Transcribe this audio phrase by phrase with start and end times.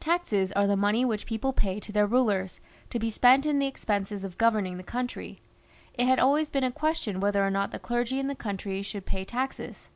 [0.00, 3.66] Taxes are the money which people pay to their rulers, to be spent in the
[3.66, 5.40] expenses of governing the country.
[5.94, 9.06] It had always been a question whether or not the clergy in the country should
[9.06, 9.88] pay taxes.